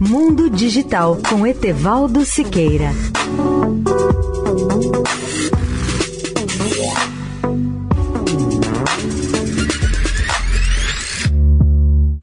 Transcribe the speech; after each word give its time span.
Mundo 0.00 0.48
Digital 0.48 1.18
com 1.28 1.44
Etevaldo 1.44 2.24
Siqueira. 2.24 2.92